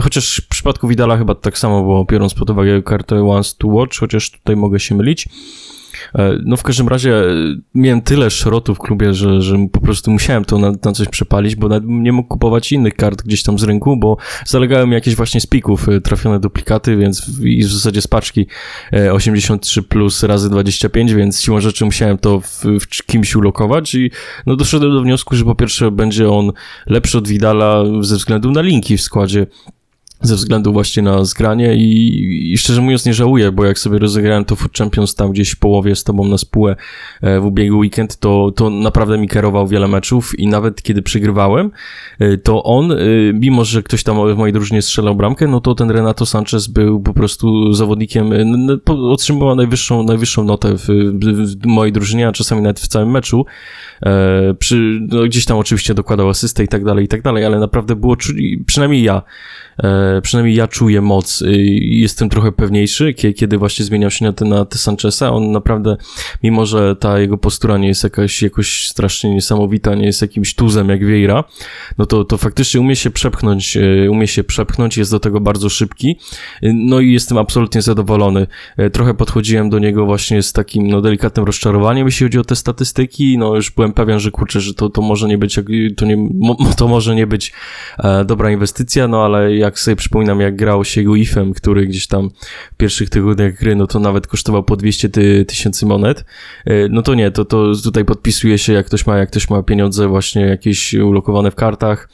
[0.02, 3.98] Chociaż w przypadku Vidala chyba tak samo, bo biorąc pod uwagę kartę Once to Watch,
[3.98, 5.28] chociaż tutaj mogę się mylić.
[6.14, 7.34] E, no w każdym razie e,
[7.74, 11.56] miałem tyle szrotu w klubie, że, że po prostu musiałem to na, na coś przepalić,
[11.56, 15.46] bo nie mógł kupować innych kart gdzieś tam z rynku, bo zalegały jakieś właśnie z
[15.46, 18.46] pików e, trafione duplikaty, więc w, i w zasadzie z paczki
[19.12, 24.10] 83 plus razy 25, więc siłą rzeczy musiałem to w, w kimś ulokować i
[24.46, 26.52] no doszedłem do wniosku, że po pierwsze będzie on
[26.86, 29.46] lepszy od Vidala ze względu na linki w składzie
[30.20, 34.44] ze względu właśnie na zgranie i, i, szczerze mówiąc nie żałuję, bo jak sobie rozegrałem
[34.44, 36.76] to Food Champions tam gdzieś w połowie z tobą na spółę
[37.22, 41.70] e, w ubiegły weekend, to, to naprawdę mi kierował wiele meczów i nawet kiedy przegrywałem,
[42.18, 42.96] e, to on, e,
[43.34, 47.00] mimo że ktoś tam w mojej drużynie strzelał bramkę, no to ten Renato Sanchez był
[47.00, 48.30] po prostu zawodnikiem,
[48.86, 53.46] otrzymywał najwyższą, najwyższą notę w, w mojej drużynie, a czasami nawet w całym meczu.
[54.58, 57.96] Przy, no gdzieś tam oczywiście dokładał asystę i tak dalej, i tak dalej, ale naprawdę
[57.96, 58.16] było,
[58.66, 59.22] przynajmniej ja,
[60.22, 61.42] przynajmniej ja czuję moc
[61.80, 65.30] jestem trochę pewniejszy, kiedy właśnie zmieniał się na te, na te Sancheza.
[65.30, 65.96] On naprawdę,
[66.42, 70.88] mimo że ta jego postura nie jest jakaś jakoś strasznie niesamowita, nie jest jakimś tuzem
[70.88, 71.44] jak Vieira,
[71.98, 75.68] no to, to faktycznie umie się przepchnąć, e, umie się przepchnąć, jest do tego bardzo
[75.68, 76.18] szybki,
[76.62, 78.46] e, no i jestem absolutnie zadowolony.
[78.92, 83.38] Trochę podchodziłem do niego właśnie z takim, no, delikatnym rozczarowaniem, jeśli chodzi o te statystyki,
[83.38, 85.60] no już byłem pewien, że kurczę, że to, to może nie być,
[85.96, 86.28] to, nie,
[86.78, 87.52] to może nie być
[87.98, 92.06] e, dobra inwestycja, no ale ja jak sobie przypominam, jak grał się Guifem, który gdzieś
[92.06, 92.30] tam
[92.72, 96.24] w pierwszych tygodniach gry, no to nawet kosztował po 200 ty, tysięcy monet,
[96.64, 99.62] e, no to nie, to, to tutaj podpisuje się, jak ktoś ma, jak ktoś ma
[99.62, 102.08] pieniądze właśnie jakieś ulokowane w kartach,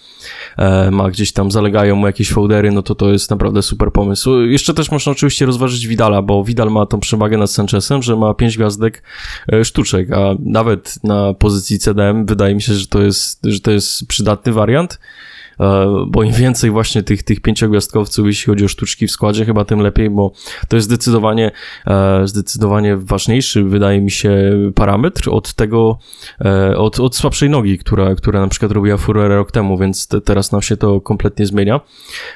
[0.56, 4.40] e, ma gdzieś tam, zalegają mu jakieś foldery, no to to jest naprawdę super pomysł.
[4.40, 8.34] Jeszcze też można oczywiście rozważyć Vidala, bo Vidal ma tą przewagę nad Sanchezem, że ma
[8.34, 9.02] 5 gwiazdek
[9.52, 13.70] e, sztuczek, a nawet na pozycji CDM wydaje mi się, że to jest, że to
[13.70, 14.98] jest przydatny wariant.
[15.60, 19.64] E, bo im więcej właśnie tych, tych pięciogwiazdkowców, jeśli chodzi o sztuczki w składzie, chyba
[19.64, 20.32] tym lepiej, bo
[20.68, 21.50] to jest zdecydowanie,
[21.86, 24.34] e, zdecydowanie ważniejszy, wydaje mi się,
[24.74, 25.98] parametr od tego,
[26.44, 30.20] e, od, od słabszej nogi, która, która na przykład robiła Furorę rok temu, więc te,
[30.20, 31.80] teraz nam się to kompletnie zmienia.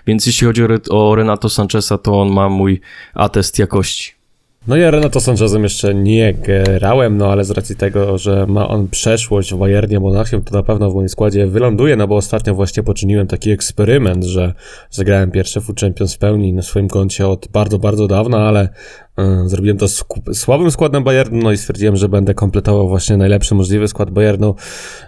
[0.07, 2.81] Więc jeśli chodzi o, o Renato Sancheza, to on ma mój
[3.15, 4.18] atest jakości.
[4.67, 8.89] No ja Renato Sanchezem jeszcze nie grałem, no ale z racji tego, że ma on
[8.89, 12.83] przeszłość w Bayernie Monachium, to na pewno w moim składzie wyląduje, no bo ostatnio właśnie
[12.83, 14.55] poczyniłem taki eksperyment, że
[14.91, 18.69] zagrałem pierwsze Food Champions w pełni na swoim koncie od bardzo, bardzo dawna, ale
[19.47, 23.89] zrobiłem to z słabym składem Bayernu, no i stwierdziłem, że będę kompletował właśnie najlepszy możliwy
[23.89, 24.55] skład Bayernu,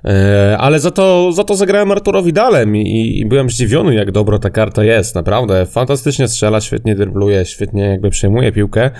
[0.04, 4.38] e, ale za to, za to zagrałem Arturowi Dalem i, i byłem zdziwiony, jak dobro
[4.38, 5.66] ta karta jest, naprawdę.
[5.66, 8.90] Fantastycznie strzela, świetnie drybluje, świetnie jakby przejmuje piłkę.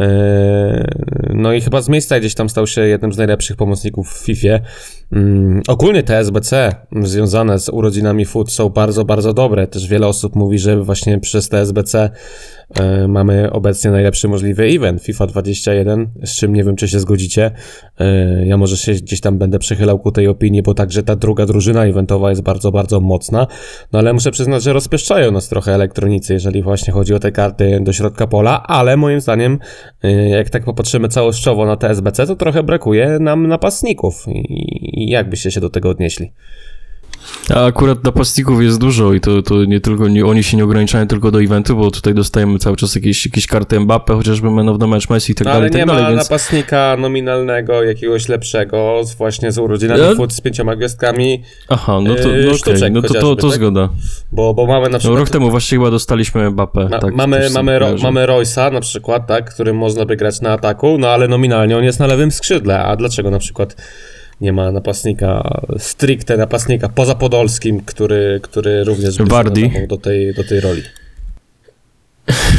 [0.00, 0.84] E,
[1.34, 4.58] no i chyba z miejsca gdzieś tam stał się jednym z najlepszych pomocników w FIFA.
[5.12, 9.66] Mm, ogólnie te SBC związane z urodzinami FUT są bardzo, bardzo dobre.
[9.66, 12.10] Też wiele osób mówi, że właśnie przez te SBC
[12.59, 12.59] E,
[13.08, 17.50] mamy obecnie najlepszy możliwy event FIFA 21, z czym nie wiem, czy się zgodzicie.
[17.98, 21.46] E, ja może się gdzieś tam będę przechylał ku tej opinii, bo także ta druga
[21.46, 23.46] drużyna eventowa jest bardzo, bardzo mocna.
[23.92, 27.80] No ale muszę przyznać, że rozpieszczają nas trochę elektronicy, jeżeli właśnie chodzi o te karty
[27.80, 29.58] do środka pola, ale moim zdaniem,
[30.02, 34.24] e, jak tak popatrzymy całościowo na te SBC, to trochę brakuje nam napastników.
[34.28, 36.32] I jak byście się do tego odnieśli?
[37.54, 41.06] A akurat napastników jest dużo i to, to nie tylko, nie, oni się nie ograniczają
[41.06, 44.78] tylko do eventu, bo tutaj dostajemy cały czas jakieś, jakieś karty Mbappe, chociażby Man of
[44.78, 46.22] the Match Messi i tak No, dalej, ale tak nie dalej, ma więc...
[46.30, 52.28] napastnika nominalnego, jakiegoś lepszego, właśnie z urodzinami Ja- foot z pięcioma gwiazdkami, Aha, no to,
[52.28, 53.56] Yy, no sztuczek no to, to, to tak?
[53.56, 53.88] zgoda.
[54.32, 55.18] bo, bo mamy na No, przykład...
[55.18, 56.88] rok temu właśnie chyba dostaliśmy Mbappe.
[56.88, 60.52] Ma, tak, mamy, mamy, ro, mamy Roysa na przykład, tak, którym można by grać na
[60.52, 63.76] ataku, no ale nominalnie on jest na lewym skrzydle, a dlaczego na przykład
[64.40, 70.60] nie ma napastnika, stricte napastnika poza Podolskim, który, który również by do tej, do tej
[70.60, 70.82] roli.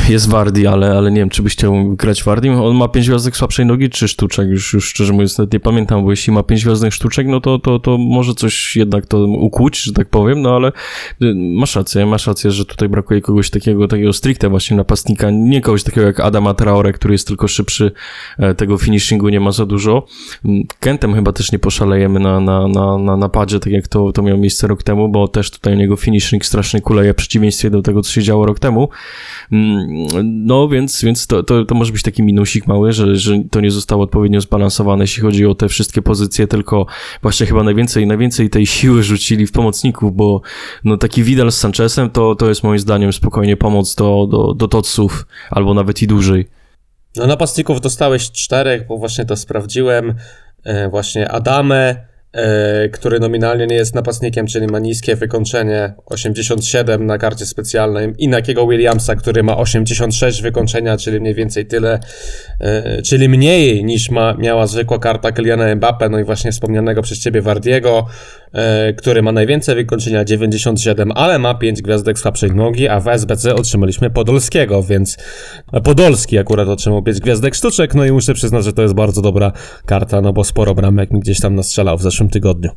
[0.09, 2.61] Jest Wardi, ale, ale nie wiem, czy byś chciał grać Wardim.
[2.61, 4.49] On ma pięć gwiazdek słabszej nogi, czy sztuczek?
[4.49, 7.59] Już, już szczerze mówiąc, nawet nie pamiętam, bo jeśli ma pięć gwiazdek sztuczek, no to,
[7.59, 10.67] to, to może coś jednak to ukłuć, że tak powiem, no ale
[11.21, 15.61] y, masz rację, masz rację, że tutaj brakuje kogoś takiego, takiego stricte właśnie napastnika, nie
[15.61, 17.91] kogoś takiego jak Adama Traore, który jest tylko szybszy,
[18.37, 20.05] e, tego finishingu nie ma za dużo.
[20.45, 24.21] Mm, Kentem chyba też nie poszalejemy na, na, na, na napadzie, tak jak to, to
[24.21, 27.81] miało miejsce rok temu, bo też tutaj u niego finishing strasznie kuleje w przeciwieństwie do
[27.81, 28.89] tego, co się działo rok temu.
[30.23, 33.71] No więc, więc to, to, to może być taki minusik mały, że, że to nie
[33.71, 36.85] zostało odpowiednio zbalansowane, jeśli chodzi o te wszystkie pozycje, tylko
[37.21, 40.41] właśnie chyba najwięcej, najwięcej tej siły rzucili w pomocników, bo
[40.83, 44.81] no taki Vidal z Sanchezem to, to jest moim zdaniem spokojnie pomoc do, do, do
[45.51, 46.47] albo nawet i dłużej.
[47.15, 50.15] No napastników dostałeś czterech, bo właśnie to sprawdziłem.
[50.63, 52.10] E, właśnie Adame,
[52.93, 58.67] który nominalnie nie jest napastnikiem, czyli ma niskie wykończenie 87 na karcie specjalnej i Nakiego
[58.67, 61.99] Williamsa, który ma 86 wykończenia, czyli mniej więcej tyle,
[62.59, 67.19] e, czyli mniej niż ma, miała zwykła karta Kyliana Mbappe, no i właśnie wspomnianego przez
[67.19, 68.05] ciebie Wardiego,
[68.53, 73.55] e, który ma najwięcej wykończenia 97, ale ma 5 gwiazdek słabszej nogi, a w SBC
[73.55, 75.17] otrzymaliśmy Podolskiego, więc
[75.83, 79.51] Podolski akurat otrzymał 5 gwiazdek sztuczek, no i muszę przyznać, że to jest bardzo dobra
[79.85, 82.71] karta, no bo sporo bramek mi gdzieś tam nastrzelał w zeszłym tygodniu.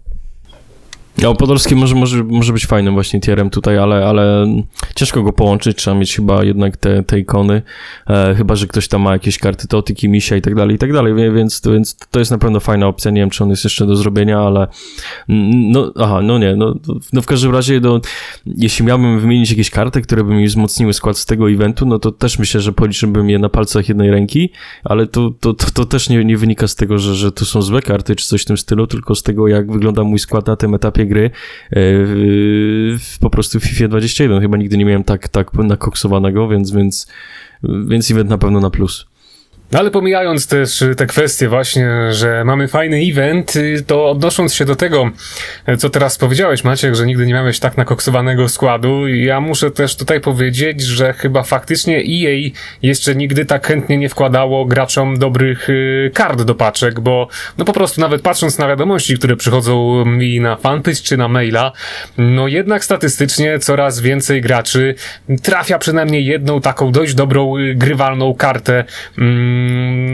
[1.19, 4.47] Ja, Podolski może, może, może być fajnym właśnie tierem tutaj, ale, ale
[4.95, 7.63] ciężko go połączyć, trzeba mieć chyba jednak te, te ikony,
[8.07, 10.93] e, chyba, że ktoś tam ma jakieś karty Totyki, Misia i tak dalej, i tak
[10.93, 13.87] dalej, więc, więc to jest na pewno fajna opcja, nie wiem, czy on jest jeszcze
[13.87, 14.67] do zrobienia, ale
[15.29, 16.75] no, aha, no nie, no,
[17.13, 18.01] no w każdym razie, no,
[18.47, 22.13] jeśli miałbym wymienić jakieś karty, które by mi wzmocniły skład z tego eventu, no to
[22.13, 24.51] też myślę, że policzyłbym je na palcach jednej ręki,
[24.85, 27.63] ale to, to, to, to też nie, nie wynika z tego, że, że to są
[27.63, 30.57] złe karty, czy coś w tym stylu, tylko z tego, jak wygląda mój skład na
[30.57, 31.31] tym etapie gry,
[31.73, 31.81] e,
[33.21, 34.41] po prostu w FIFA 21.
[34.41, 37.07] Chyba nigdy nie miałem tak, tak nakoksowanego, więc, więc,
[37.89, 39.14] więc event na pewno na plus.
[39.73, 44.65] No ale pomijając też te kwestie właśnie, że mamy fajny event, y, to odnosząc się
[44.65, 45.11] do tego,
[45.69, 49.97] y, co teraz powiedziałeś Maciek, że nigdy nie miałeś tak nakoksowanego składu, ja muszę też
[49.97, 52.51] tutaj powiedzieć, że chyba faktycznie EA
[52.83, 57.73] jeszcze nigdy tak chętnie nie wkładało graczom dobrych y, kart do paczek, bo no po
[57.73, 61.73] prostu nawet patrząc na wiadomości, które przychodzą mi na fanpage czy na maila,
[62.19, 64.95] no jednak statystycznie coraz więcej graczy
[65.43, 68.85] trafia przynajmniej jedną taką dość dobrą, grywalną kartę
[69.19, 69.54] mm,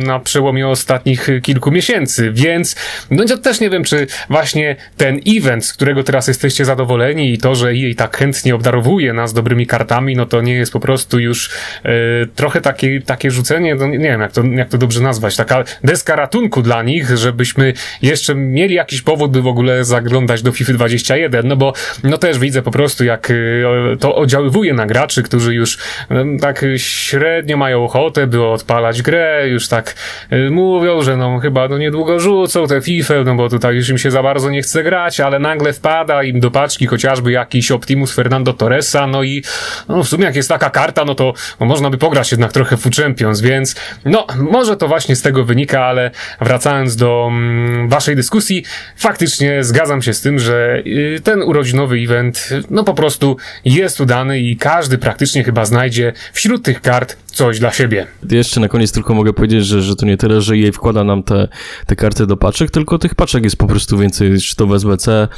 [0.04, 2.76] na przełomie ostatnich kilku miesięcy, więc
[3.10, 7.38] no ja też nie wiem, czy właśnie ten event, z którego teraz jesteście zadowoleni i
[7.38, 11.18] to, że EA tak chętnie obdarowuje nas dobrymi kartami, no to nie jest po prostu
[11.18, 11.50] już
[11.84, 11.90] e,
[12.34, 16.16] trochę takie, takie rzucenie, no nie wiem jak to, jak to dobrze nazwać, taka deska
[16.16, 17.72] ratunku dla nich, żebyśmy
[18.02, 21.72] jeszcze mieli jakiś powód, by w ogóle zaglądać do FIFA 21, no bo
[22.04, 23.32] no też widzę po prostu jak
[23.66, 29.29] o- to oddziaływuje na graczy, którzy już em, tak średnio mają ochotę, by odpalać grę,
[29.46, 29.94] już tak
[30.32, 33.98] y, mówią, że no chyba no niedługo rzucą tę FIFA, no bo tutaj już im
[33.98, 38.14] się za bardzo nie chce grać, ale nagle wpada im do paczki chociażby jakiś Optimus
[38.14, 39.42] Fernando Torresa, no i
[39.88, 42.76] no w sumie jak jest taka karta, no to no można by pograć jednak trochę
[42.76, 48.16] w Champions, więc no może to właśnie z tego wynika, ale wracając do mm, waszej
[48.16, 48.64] dyskusji,
[48.96, 54.40] faktycznie zgadzam się z tym, że y, ten urodzinowy event no po prostu jest udany
[54.40, 58.06] i każdy praktycznie chyba znajdzie wśród tych kart coś dla siebie.
[58.30, 61.22] Jeszcze na koniec tylko mogę powiedzieć, że, że to nie tyle, że EA wkłada nam
[61.22, 61.48] te,
[61.86, 65.28] te karty do paczek, tylko tych paczek jest po prostu więcej, czy to w SBC,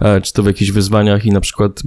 [0.00, 1.82] e, czy to w jakichś wyzwaniach i na przykład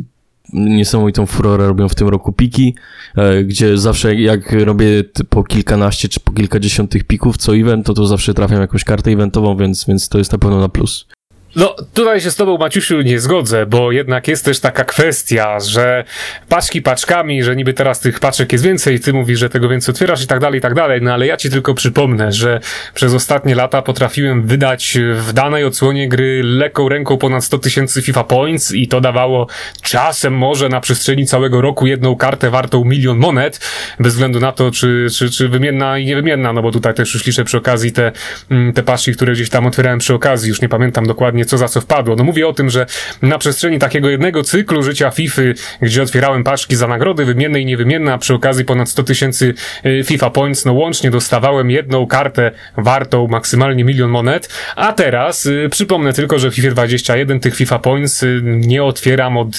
[0.54, 2.76] niesamowitą furorę robią w tym roku piki,
[3.16, 7.94] e, gdzie zawsze jak robię po kilkanaście czy po kilkadziesiąt tych pików co event, to
[7.94, 11.08] to zawsze trafiam jakąś kartę eventową, więc, więc to jest na pewno na plus.
[11.56, 16.04] No, tutaj się z tobą, Maciusiu, nie zgodzę, bo jednak jest też taka kwestia, że
[16.50, 20.24] paczki paczkami, że niby teraz tych paczek jest więcej, ty mówisz, że tego więcej otwierasz
[20.24, 22.60] i tak dalej, i tak dalej, no ale ja ci tylko przypomnę, że
[22.94, 28.24] przez ostatnie lata potrafiłem wydać w danej odsłonie gry lekką ręką ponad 100 tysięcy FIFA
[28.24, 29.48] Points i to dawało
[29.82, 33.60] czasem może na przestrzeni całego roku jedną kartę wartą milion monet,
[34.00, 37.26] bez względu na to, czy, czy, czy wymienna i niewymienna, no bo tutaj też już
[37.26, 38.12] liczę przy okazji te,
[38.52, 41.68] mm, te paczki, które gdzieś tam otwierałem przy okazji, już nie pamiętam dokładnie co za
[41.68, 42.16] co wpadło.
[42.16, 42.86] No mówię o tym, że
[43.22, 45.42] na przestrzeni takiego jednego cyklu życia FIFA,
[45.82, 49.54] gdzie otwierałem paczki za nagrody wymienne i niewymienne, a przy okazji ponad 100 tysięcy
[49.86, 55.68] y, FIFA Points, no łącznie dostawałem jedną kartę wartą maksymalnie milion monet, a teraz y,
[55.72, 59.58] przypomnę tylko, że w FIFA 21 tych FIFA Points y, nie otwieram od,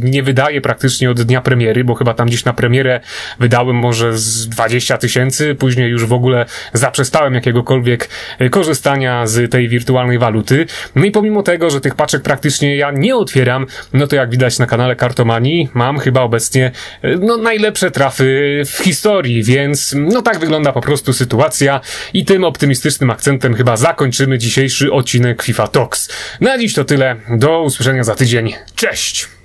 [0.00, 3.00] nie wydaję praktycznie od dnia premiery, bo chyba tam gdzieś na premierę
[3.40, 8.08] wydałem może z 20 tysięcy, później już w ogóle zaprzestałem jakiegokolwiek
[8.50, 10.66] korzystania z tej wirtualnej waluty.
[10.94, 14.58] No i pomimo tego, że tych paczek praktycznie ja nie otwieram, no to jak widać
[14.58, 16.72] na kanale Kartomanii, mam chyba obecnie
[17.04, 21.80] y, no najlepsze trafy w historii, więc no tak wygląda po prostu sytuacja
[22.14, 26.08] i tym optymistycznym akcentem chyba zakończymy dzisiejszy odcinek FIFA Talks.
[26.40, 29.37] Na dziś to tyle, do usłyszenia za tydzień, cześć!